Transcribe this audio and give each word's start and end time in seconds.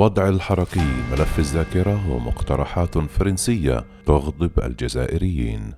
وضع 0.00 0.28
الحركي 0.28 0.88
ملف 1.12 1.38
الذاكرة 1.38 2.10
ومقترحات 2.10 2.98
فرنسية 2.98 3.84
تغضب 4.06 4.50
الجزائريين. 4.62 5.74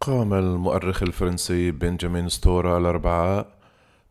قام 0.00 0.34
المؤرخ 0.34 1.02
الفرنسي 1.02 1.70
بنجامين 1.70 2.28
ستورا 2.28 2.78
الأربعاء 2.78 3.48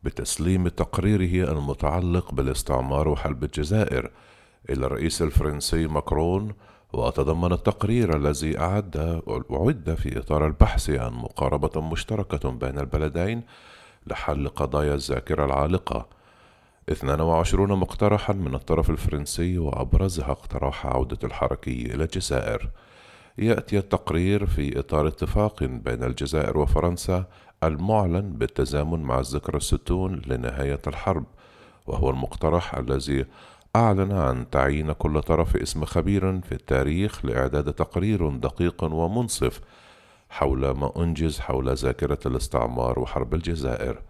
بتسليم 0.03 0.67
تقريره 0.67 1.51
المتعلق 1.51 2.33
بالاستعمار 2.33 3.07
وحلب 3.07 3.43
الجزائر 3.43 4.11
إلى 4.69 4.85
الرئيس 4.85 5.21
الفرنسي 5.21 5.87
ماكرون 5.87 6.53
وتضمن 6.95 7.51
التقرير 7.51 8.17
الذي 8.17 8.59
أعد 8.59 9.21
أعد 9.51 9.95
في 9.99 10.19
إطار 10.19 10.47
البحث 10.47 10.89
عن 10.89 11.13
مقاربة 11.13 11.81
مشتركة 11.81 12.51
بين 12.51 12.79
البلدين 12.79 13.43
لحل 14.07 14.47
قضايا 14.47 14.95
الذاكرة 14.95 15.45
العالقة. 15.45 16.07
22 16.89 17.79
مقترحا 17.79 18.33
من 18.33 18.55
الطرف 18.55 18.89
الفرنسي 18.89 19.57
وأبرزها 19.57 20.31
اقتراح 20.31 20.85
عودة 20.85 21.17
الحركي 21.23 21.93
إلى 21.93 22.03
الجزائر. 22.03 22.69
يأتي 23.37 23.77
التقرير 23.77 24.45
في 24.45 24.79
إطار 24.79 25.07
اتفاق 25.07 25.63
بين 25.63 26.03
الجزائر 26.03 26.57
وفرنسا 26.57 27.25
المعلن 27.63 28.33
بالتزامن 28.33 28.99
مع 28.99 29.19
الذكرى 29.19 29.57
الستون 29.57 30.21
لنهاية 30.27 30.81
الحرب 30.87 31.25
وهو 31.87 32.09
المقترح 32.09 32.75
الذي 32.75 33.25
أعلن 33.75 34.11
عن 34.11 34.49
تعيين 34.49 34.91
كل 34.91 35.21
طرف 35.21 35.55
اسم 35.55 35.85
خبير 35.85 36.41
في 36.41 36.51
التاريخ 36.51 37.25
لإعداد 37.25 37.73
تقرير 37.73 38.29
دقيق 38.29 38.83
ومنصف 38.83 39.61
حول 40.29 40.69
ما 40.71 40.91
أنجز 40.97 41.39
حول 41.39 41.75
ذاكرة 41.75 42.19
الاستعمار 42.25 42.99
وحرب 42.99 43.33
الجزائر. 43.33 44.01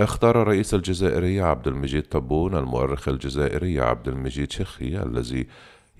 اختار 0.00 0.42
الرئيس 0.42 0.74
الجزائري 0.74 1.40
عبد 1.40 1.68
المجيد 1.68 2.02
تبون 2.02 2.56
المؤرخ 2.56 3.08
الجزائري 3.08 3.80
عبد 3.80 4.08
المجيد 4.08 4.52
شخي 4.52 5.02
الذي 5.02 5.46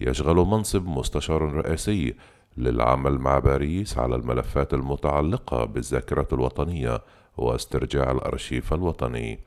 يشغل 0.00 0.36
منصب 0.36 0.86
مستشار 0.86 1.42
رئيسي 1.42 2.14
للعمل 2.56 3.18
مع 3.18 3.38
باريس 3.38 3.98
على 3.98 4.16
الملفات 4.16 4.74
المتعلقة 4.74 5.64
بالذاكرة 5.64 6.28
الوطنية 6.32 7.02
واسترجاع 7.36 8.10
الأرشيف 8.10 8.74
الوطني. 8.74 9.38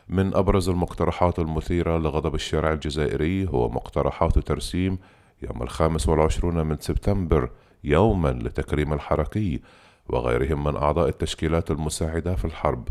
من 0.10 0.36
أبرز 0.36 0.70
المقترحات 0.70 1.40
المثيرة 1.40 1.98
لغضب 1.98 2.36
الشارع 2.36 2.72
الجزائري 2.72 3.48
هو 3.48 3.70
مقترحات 3.70 4.40
ترسيم 4.40 5.00
يوم 5.42 5.64
الخامس 5.64 6.10
والعشرون 6.10 6.66
من 6.66 6.78
سبتمبر 6.80 7.50
يوما 7.84 8.30
لتكريم 8.30 8.94
الحركي 8.94 9.62
وغيرهم 10.10 10.64
من 10.64 10.76
أعضاء 10.76 11.10
التشكيلات 11.10 11.72
المساعدة 11.72 12.36
في 12.36 12.46
الحرب 12.46 12.88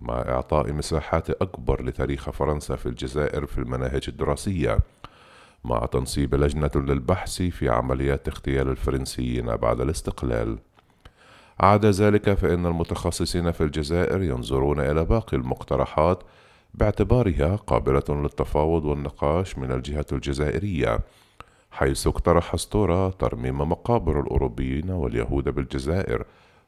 مع 0.00 0.14
إعطاء 0.14 0.72
مساحات 0.72 1.30
أكبر 1.30 1.84
لتاريخ 1.84 2.30
فرنسا 2.30 2.76
في 2.76 2.86
الجزائر 2.86 3.46
في 3.46 3.58
المناهج 3.58 4.04
الدراسية. 4.08 4.78
مع 5.64 5.86
تنصيب 5.86 6.34
لجنة 6.34 6.70
للبحث 6.74 7.42
في 7.42 7.68
عمليات 7.68 8.28
اغتيال 8.28 8.68
الفرنسيين 8.68 9.56
بعد 9.56 9.80
الاستقلال. 9.80 10.58
عدا 11.60 11.90
ذلك 11.90 12.34
فإن 12.34 12.66
المتخصصين 12.66 13.50
في 13.50 13.60
الجزائر 13.60 14.22
ينظرون 14.22 14.80
إلى 14.80 15.04
باقي 15.04 15.36
المقترحات 15.36 16.22
باعتبارها 16.74 17.56
قابلة 17.56 18.04
للتفاوض 18.08 18.84
والنقاش 18.84 19.58
من 19.58 19.72
الجهة 19.72 20.06
الجزائرية، 20.12 21.00
حيث 21.70 22.06
اقترح 22.06 22.56
ستورا 22.56 23.10
ترميم 23.10 23.58
مقابر 23.58 24.20
الأوروبيين 24.20 24.90
واليهود 24.90 25.48
بالجزائر 25.48 26.24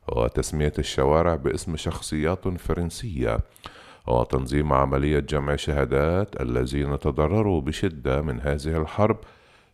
وتسمية 0.09 0.73
الشوارع 0.79 1.35
باسم 1.35 1.77
شخصيات 1.77 2.49
فرنسية 2.49 3.39
وتنظيم 4.07 4.73
عملية 4.73 5.19
جمع 5.19 5.57
شهادات 5.57 6.41
الذين 6.41 6.99
تضرروا 6.99 7.61
بشدة 7.61 8.23
من 8.23 8.41
هذه 8.41 8.77
الحرب 8.77 9.19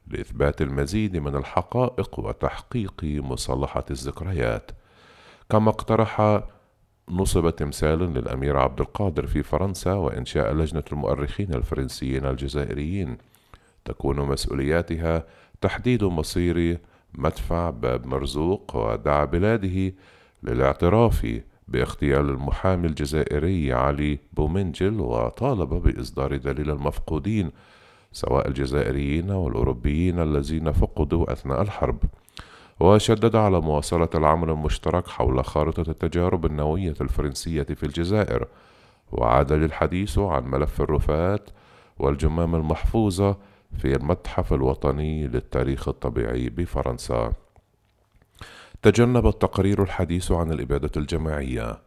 لإثبات 0.07 0.63
المزيد 0.63 1.17
من 1.17 1.37
الحقائق 1.37 2.19
وتحقيق 2.19 3.05
مصالحة 3.05 3.85
الذكريات. 3.91 4.71
كما 5.51 5.71
اقترح 5.71 6.43
نصب 7.11 7.51
تمثال 7.51 7.99
للأمير 7.99 8.57
عبد 8.57 8.81
القادر 8.81 9.27
في 9.27 9.43
فرنسا 9.43 9.93
وإنشاء 9.93 10.55
لجنة 10.55 10.85
المؤرخين 10.93 11.55
الفرنسيين 11.55 12.27
الجزائريين. 12.27 13.19
تكون 13.85 14.17
مسؤولياتها 14.17 15.25
تحديد 15.61 16.05
مصير 16.05 16.79
مدفع 17.15 17.71
باب 17.71 18.07
مرزوق 18.07 18.77
ودعا 18.77 19.25
بلاده 19.25 19.95
للاعتراف 20.43 21.41
باغتيال 21.71 22.31
المحامي 22.31 22.87
الجزائري 22.87 23.73
علي 23.73 24.19
بومنجل 24.33 25.01
وطالب 25.01 25.69
بإصدار 25.69 26.37
دليل 26.37 26.71
المفقودين 26.71 27.51
سواء 28.13 28.49
الجزائريين 28.49 29.31
والأوروبيين 29.31 30.21
الذين 30.21 30.73
فقدوا 30.73 31.33
أثناء 31.33 31.63
الحرب. 31.63 31.99
وشدد 32.81 33.37
على 33.37 33.61
مواصلة 33.61 34.09
العمل 34.15 34.51
المشترك 34.51 35.09
حول 35.09 35.45
خارطة 35.45 35.91
التجارب 35.91 36.47
النووية 36.47 36.95
الفرنسية 37.01 37.63
في 37.63 37.83
الجزائر. 37.83 38.47
وعاد 39.13 39.53
للحديث 39.53 40.19
عن 40.19 40.51
ملف 40.51 40.81
الرفات 40.81 41.51
والجمام 41.99 42.55
المحفوظة 42.55 43.37
في 43.79 43.97
المتحف 43.97 44.53
الوطني 44.53 45.27
للتاريخ 45.27 45.89
الطبيعي 45.89 46.49
بفرنسا. 46.49 47.33
تجنب 48.83 49.27
التقرير 49.27 49.83
الحديث 49.83 50.33
عن 50.33 50.53
الإبادة 50.53 50.91
الجماعية. 50.97 51.79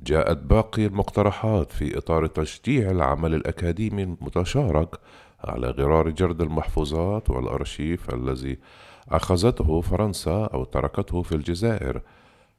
جاءت 0.00 0.38
باقي 0.38 0.86
المقترحات 0.86 1.72
في 1.72 1.98
إطار 1.98 2.26
تشجيع 2.26 2.90
العمل 2.90 3.34
الأكاديمي 3.34 4.02
المتشارك 4.02 4.88
على 5.44 5.70
غرار 5.70 6.10
جرد 6.10 6.42
المحفوظات 6.42 7.30
والأرشيف 7.30 8.14
الذي 8.14 8.58
أخذته 9.08 9.80
فرنسا 9.80 10.44
أو 10.44 10.64
تركته 10.64 11.22
في 11.22 11.34
الجزائر. 11.34 12.02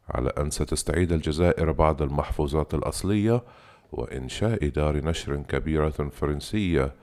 على 0.10 0.30
أن 0.38 0.50
ستستعيد 0.50 1.12
الجزائر 1.12 1.72
بعض 1.72 2.02
المحفوظات 2.02 2.74
الأصلية 2.74 3.44
وإنشاء 3.92 4.68
دار 4.68 4.98
نشر 4.98 5.36
كبيرة 5.38 5.90
فرنسية. 5.90 6.94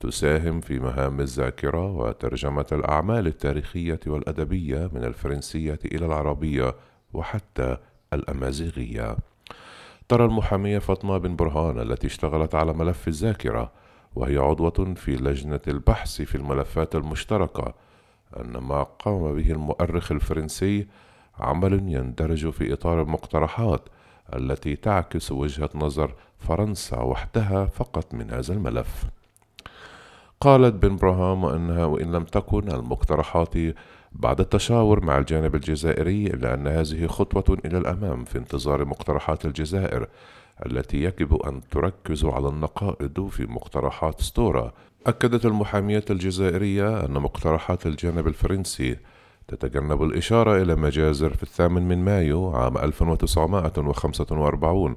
تساهم 0.00 0.60
في 0.60 0.78
مهام 0.78 1.20
الذاكرة 1.20 1.92
وترجمة 1.92 2.66
الأعمال 2.72 3.26
التاريخية 3.26 4.00
والأدبية 4.06 4.90
من 4.92 5.04
الفرنسية 5.04 5.78
إلى 5.84 6.06
العربية 6.06 6.74
وحتى 7.12 7.76
الأمازيغية. 8.12 9.16
ترى 10.08 10.24
المحامية 10.24 10.78
فاطمة 10.78 11.18
بن 11.18 11.36
برهان 11.36 11.80
التي 11.80 12.06
اشتغلت 12.06 12.54
على 12.54 12.72
ملف 12.72 13.08
الذاكرة 13.08 13.72
وهي 14.14 14.38
عضوة 14.38 14.94
في 14.96 15.16
لجنة 15.16 15.60
البحث 15.68 16.22
في 16.22 16.34
الملفات 16.34 16.94
المشتركة 16.94 17.74
أن 18.36 18.56
ما 18.56 18.82
قام 18.82 19.34
به 19.34 19.50
المؤرخ 19.50 20.12
الفرنسي 20.12 20.86
عمل 21.38 21.72
يندرج 21.72 22.50
في 22.50 22.72
إطار 22.72 23.02
المقترحات 23.02 23.88
التي 24.34 24.76
تعكس 24.76 25.32
وجهة 25.32 25.70
نظر 25.74 26.14
فرنسا 26.38 26.98
وحدها 26.98 27.66
فقط 27.66 28.14
من 28.14 28.30
هذا 28.30 28.54
الملف. 28.54 29.04
قالت 30.40 30.74
بن 30.74 30.96
براهام 30.96 31.44
وإنها 31.44 31.84
وإن 31.84 32.12
لم 32.12 32.24
تكن 32.24 32.70
المقترحات 32.70 33.54
بعد 34.12 34.40
التشاور 34.40 35.04
مع 35.04 35.18
الجانب 35.18 35.54
الجزائري 35.54 36.26
إلا 36.26 36.54
أن 36.54 36.66
هذه 36.66 37.06
خطوة 37.06 37.58
إلى 37.64 37.78
الأمام 37.78 38.24
في 38.24 38.38
انتظار 38.38 38.84
مقترحات 38.84 39.44
الجزائر 39.44 40.08
التي 40.66 41.02
يجب 41.02 41.42
أن 41.42 41.60
تركز 41.70 42.24
على 42.24 42.48
النقائض 42.48 43.28
في 43.28 43.46
مقترحات 43.46 44.20
ستورا. 44.20 44.72
أكدت 45.06 45.46
المحامية 45.46 46.04
الجزائرية 46.10 47.04
أن 47.04 47.12
مقترحات 47.12 47.86
الجانب 47.86 48.26
الفرنسي 48.26 48.96
تتجنب 49.48 50.02
الإشارة 50.02 50.62
إلى 50.62 50.76
مجازر 50.76 51.34
في 51.34 51.42
الثامن 51.42 51.88
من 51.88 52.04
مايو 52.04 52.50
عام 52.50 52.78
1945 52.78 54.94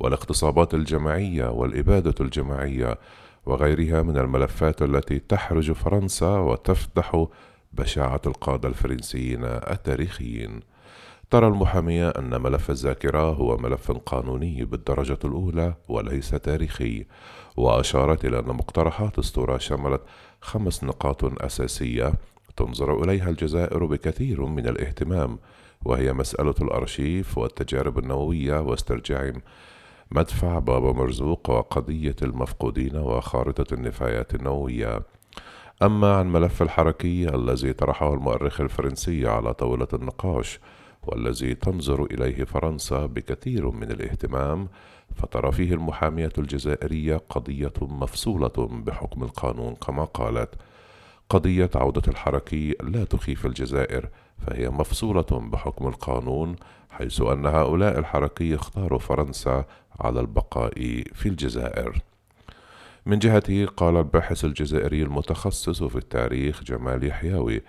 والاغتصابات 0.00 0.74
الجماعية 0.74 1.50
والإبادة 1.50 2.14
الجماعية 2.20 2.98
وغيرها 3.46 4.02
من 4.02 4.18
الملفات 4.18 4.82
التي 4.82 5.18
تحرج 5.18 5.72
فرنسا 5.72 6.38
وتفتح 6.38 7.26
بشاعة 7.72 8.20
القادة 8.26 8.68
الفرنسيين 8.68 9.44
التاريخيين. 9.44 10.60
ترى 11.30 11.46
المحامية 11.46 12.08
أن 12.08 12.42
ملف 12.42 12.70
الذاكرة 12.70 13.30
هو 13.32 13.56
ملف 13.56 13.92
قانوني 13.92 14.64
بالدرجة 14.64 15.18
الأولى 15.24 15.74
وليس 15.88 16.30
تاريخي 16.30 17.06
وأشارت 17.56 18.24
إلى 18.24 18.38
أن 18.38 18.46
مقترحات 18.46 19.18
أسطورة 19.18 19.58
شملت 19.58 20.00
خمس 20.40 20.84
نقاط 20.84 21.42
أساسية 21.42 22.12
تنظر 22.56 23.04
إليها 23.04 23.30
الجزائر 23.30 23.84
بكثير 23.84 24.46
من 24.46 24.68
الاهتمام 24.68 25.38
وهي 25.84 26.12
مسألة 26.12 26.54
الأرشيف 26.62 27.38
والتجارب 27.38 27.98
النووية 27.98 28.60
واسترجاع 28.60 29.32
مدفع 30.14 30.58
بابا 30.58 30.92
مرزوق 30.92 31.50
وقضية 31.50 32.16
المفقودين 32.22 32.96
وخارطة 32.96 33.74
النفايات 33.74 34.34
النووية. 34.34 35.02
أما 35.82 36.16
عن 36.16 36.32
ملف 36.32 36.62
الحركي 36.62 37.28
الذي 37.34 37.72
طرحه 37.72 38.14
المؤرخ 38.14 38.60
الفرنسي 38.60 39.26
على 39.26 39.54
طاولة 39.54 39.88
النقاش 39.92 40.60
والذي 41.02 41.54
تنظر 41.54 42.04
إليه 42.04 42.44
فرنسا 42.44 43.06
بكثير 43.06 43.70
من 43.70 43.90
الاهتمام 43.90 44.68
فترى 45.14 45.52
فيه 45.52 45.74
المحامية 45.74 46.32
الجزائرية 46.38 47.16
قضية 47.16 47.72
مفصولة 47.80 48.68
بحكم 48.86 49.22
القانون 49.22 49.74
كما 49.74 50.04
قالت. 50.04 50.54
قضية 51.32 51.70
عودة 51.74 52.02
الحركي 52.08 52.76
لا 52.82 53.04
تخيف 53.04 53.46
الجزائر 53.46 54.08
فهي 54.46 54.70
مفصولة 54.70 55.26
بحكم 55.30 55.88
القانون 55.88 56.56
حيث 56.90 57.20
أن 57.20 57.46
هؤلاء 57.46 57.98
الحركي 57.98 58.54
اختاروا 58.54 58.98
فرنسا 58.98 59.64
على 60.00 60.20
البقاء 60.20 60.72
في 61.14 61.26
الجزائر. 61.26 61.98
من 63.06 63.18
جهته 63.18 63.66
قال 63.66 63.96
الباحث 63.96 64.44
الجزائري 64.44 65.02
المتخصص 65.02 65.82
في 65.82 65.96
التاريخ 65.96 66.62
جمال 66.62 67.04
يحيوي 67.04 67.62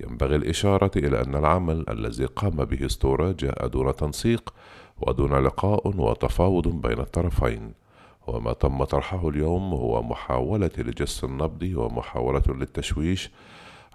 ينبغي 0.00 0.36
الإشارة 0.36 0.90
إلى 0.96 1.22
أن 1.22 1.34
العمل 1.34 1.84
الذي 1.88 2.24
قام 2.24 2.50
به 2.50 2.88
ستورا 2.88 3.32
جاء 3.32 3.66
دون 3.66 3.96
تنسيق 3.96 4.54
ودون 5.00 5.34
لقاء 5.34 5.88
وتفاوض 5.88 6.68
بين 6.68 6.98
الطرفين. 6.98 7.85
وما 8.26 8.52
تم 8.52 8.84
طرحه 8.84 9.28
اليوم 9.28 9.72
هو 9.72 10.02
محاولة 10.02 10.70
لجس 10.78 11.24
النبض 11.24 11.72
ومحاولة 11.76 12.42
للتشويش 12.48 13.30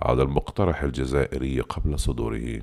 على 0.02 0.24
المقترح 0.24 0.82
الجزائري 0.84 1.60
قبل 1.60 2.00
صدوره. 2.00 2.62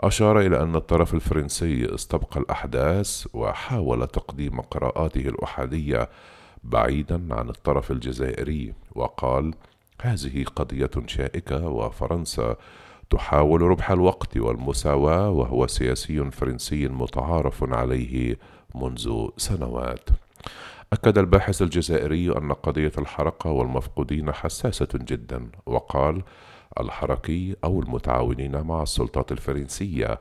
أشار 0.00 0.40
إلى 0.40 0.62
أن 0.62 0.76
الطرف 0.76 1.14
الفرنسي 1.14 1.94
استبقى 1.94 2.40
الأحداث 2.40 3.26
وحاول 3.34 4.06
تقديم 4.06 4.60
قراءاته 4.60 5.20
الأحادية 5.20 6.08
بعيدا 6.64 7.34
عن 7.34 7.48
الطرف 7.48 7.90
الجزائري 7.90 8.74
وقال 8.94 9.54
هذه 10.02 10.44
قضية 10.56 10.90
شائكة 11.06 11.68
وفرنسا 11.68 12.56
تحاول 13.10 13.62
ربح 13.62 13.90
الوقت 13.90 14.36
والمساواة 14.36 15.30
وهو 15.30 15.66
سياسي 15.66 16.30
فرنسي 16.30 16.88
متعارف 16.88 17.64
عليه 17.72 18.36
منذ 18.74 19.28
سنوات 19.36 20.08
أكد 20.92 21.18
الباحث 21.18 21.62
الجزائري 21.62 22.36
أن 22.38 22.52
قضية 22.52 22.92
الحركة 22.98 23.50
والمفقودين 23.50 24.32
حساسة 24.32 24.88
جدا 24.94 25.48
وقال 25.66 26.22
الحركي 26.80 27.56
أو 27.64 27.80
المتعاونين 27.80 28.60
مع 28.60 28.82
السلطات 28.82 29.32
الفرنسية 29.32 30.20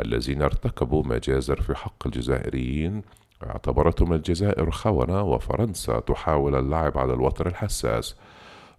الذين 0.00 0.42
ارتكبوا 0.42 1.02
مجازر 1.04 1.60
في 1.60 1.74
حق 1.74 2.06
الجزائريين 2.06 3.02
اعتبرتهم 3.46 4.12
الجزائر 4.12 4.70
خونة 4.70 5.22
وفرنسا 5.22 6.00
تحاول 6.00 6.54
اللعب 6.54 6.98
على 6.98 7.12
الوتر 7.14 7.46
الحساس 7.46 8.16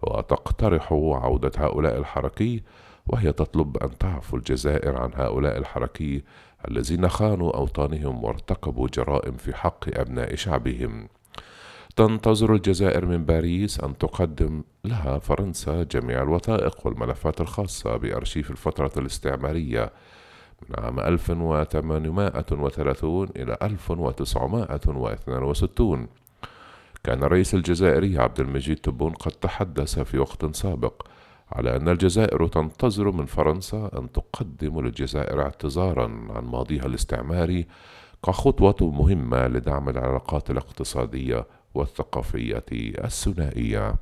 وتقترح 0.02 0.92
عودة 0.92 1.52
هؤلاء 1.56 1.98
الحركي 1.98 2.62
وهي 3.06 3.32
تطلب 3.32 3.76
أن 3.76 3.98
تعفو 3.98 4.36
الجزائر 4.36 4.96
عن 5.02 5.10
هؤلاء 5.14 5.58
الحركي 5.58 6.22
الذين 6.68 7.08
خانوا 7.08 7.56
أوطانهم 7.56 8.24
وارتكبوا 8.24 8.88
جرائم 8.94 9.32
في 9.36 9.54
حق 9.54 9.84
أبناء 9.88 10.34
شعبهم. 10.34 11.08
تنتظر 11.96 12.54
الجزائر 12.54 13.06
من 13.06 13.24
باريس 13.24 13.80
أن 13.80 13.98
تقدم 13.98 14.62
لها 14.84 15.18
فرنسا 15.18 15.82
جميع 15.82 16.22
الوثائق 16.22 16.86
والملفات 16.86 17.40
الخاصة 17.40 17.96
بأرشيف 17.96 18.50
الفترة 18.50 18.92
الاستعمارية 18.96 19.92
من 20.68 20.84
عام 20.84 21.00
1830 21.00 23.28
إلى 23.36 23.56
1962 23.62 26.08
كان 27.04 27.22
الرئيس 27.22 27.54
الجزائري 27.54 28.18
عبد 28.18 28.40
المجيد 28.40 28.76
تبون 28.76 29.12
قد 29.12 29.32
تحدث 29.32 29.98
في 29.98 30.18
وقت 30.18 30.56
سابق 30.56 31.06
على 31.52 31.76
أن 31.76 31.88
الجزائر 31.88 32.46
تنتظر 32.46 33.10
من 33.10 33.26
فرنسا 33.26 33.90
أن 33.98 34.12
تقدم 34.12 34.80
للجزائر 34.80 35.42
اعتذارا 35.42 36.04
عن 36.30 36.44
ماضيها 36.44 36.86
الاستعماري 36.86 37.66
كخطوة 38.24 38.76
مهمة 38.80 39.46
لدعم 39.46 39.88
العلاقات 39.88 40.50
الاقتصادية 40.50 41.46
والثقافية 41.76 42.64
الثنائية. 43.04 43.94